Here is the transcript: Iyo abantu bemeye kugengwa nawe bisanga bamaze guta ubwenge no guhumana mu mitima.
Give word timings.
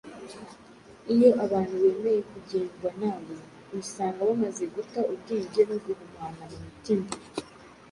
Iyo 1.13 1.29
abantu 1.45 1.75
bemeye 1.83 2.21
kugengwa 2.31 2.89
nawe 2.99 3.33
bisanga 3.75 4.19
bamaze 4.29 4.63
guta 4.73 4.99
ubwenge 5.13 5.61
no 5.69 5.75
guhumana 5.83 6.43
mu 6.51 6.57
mitima. 6.65 7.07